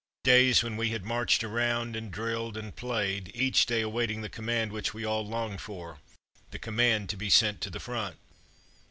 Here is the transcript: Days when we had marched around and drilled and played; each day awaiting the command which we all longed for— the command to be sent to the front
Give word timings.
Days 0.23 0.63
when 0.63 0.77
we 0.77 0.89
had 0.89 1.05
marched 1.05 1.43
around 1.43 1.95
and 1.95 2.09
drilled 2.09 2.57
and 2.57 2.75
played; 2.75 3.29
each 3.35 3.67
day 3.67 3.81
awaiting 3.81 4.21
the 4.21 4.29
command 4.33 4.71
which 4.71 4.95
we 4.95 5.05
all 5.05 5.23
longed 5.23 5.61
for— 5.61 5.99
the 6.49 6.57
command 6.57 7.07
to 7.09 7.15
be 7.17 7.29
sent 7.29 7.61
to 7.61 7.69
the 7.69 7.79
front 7.79 8.15